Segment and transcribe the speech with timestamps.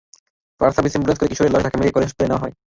[0.57, 2.53] Fire সার্ভিসের অ্যাম্বুলেন্সে করে কিশোরের লাশ ঢাকা মেডিকেল কলেজ হাসপাতালে নেওয়া হয়।